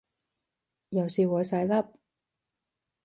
[0.89, 1.95] 又笑我細粒